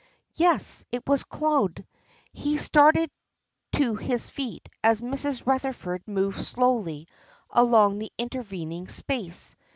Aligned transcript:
Yes, 0.33 0.83
it 0.91 1.07
was 1.07 1.23
Claude! 1.23 1.85
He 2.33 2.57
started 2.57 3.11
to 3.73 3.93
his 3.97 4.31
feet 4.31 4.67
as 4.83 4.99
Mrs. 4.99 5.45
Rutherford 5.45 6.01
moved 6.07 6.41
slowly 6.43 7.07
along 7.51 7.99
the 7.99 8.11
intervening 8.17 8.87
space. 8.87 9.55